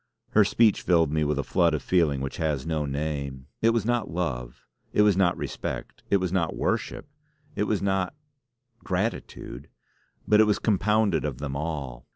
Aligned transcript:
Her 0.31 0.43
speech 0.43 0.81
filled 0.81 1.11
me 1.11 1.23
with 1.23 1.37
a 1.37 1.43
flood 1.43 1.75
of 1.75 1.83
feeling 1.83 2.21
which 2.21 2.37
has 2.37 2.65
no 2.65 2.87
name. 2.87 3.45
It 3.61 3.69
was 3.69 3.85
not 3.85 4.09
love; 4.09 4.65
it 4.93 5.03
was 5.03 5.15
not 5.15 5.37
respect; 5.37 6.01
it 6.09 6.17
was 6.17 6.31
not 6.31 6.55
worship; 6.55 7.07
it 7.55 7.65
was 7.65 7.83
not, 7.83 8.15
gratitude. 8.83 9.69
But 10.27 10.39
it 10.41 10.45
was 10.45 10.57
compounded 10.57 11.23
of 11.23 11.37
them 11.37 11.55
all. 11.55 12.07